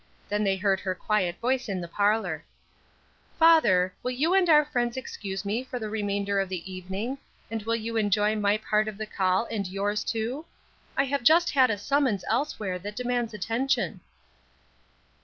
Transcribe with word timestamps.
Then 0.29 0.43
they 0.43 0.55
heard 0.57 0.79
her 0.79 0.95
quiet 0.95 1.35
voice 1.39 1.69
in 1.69 1.79
the 1.79 1.87
parlor: 1.87 2.43
"Father, 3.37 3.93
will 4.01 4.09
you 4.09 4.33
and 4.33 4.49
our 4.49 4.65
friends 4.65 4.97
excuse 4.97 5.45
me 5.45 5.63
for 5.63 5.77
the 5.77 5.89
remainder 5.91 6.39
of 6.39 6.49
the 6.49 6.73
evening, 6.73 7.19
and 7.51 7.61
will 7.61 7.75
you 7.75 7.97
enjoy 7.97 8.35
my 8.35 8.57
part 8.57 8.87
of 8.87 8.97
the 8.97 9.05
call 9.05 9.45
and 9.51 9.67
yours 9.67 10.03
too? 10.03 10.45
I 10.97 11.03
have 11.03 11.21
just 11.21 11.51
had 11.51 11.69
a 11.69 11.77
summons 11.77 12.23
elsewhere 12.31 12.79
that 12.79 12.95
demands 12.95 13.35
attention." 13.35 13.99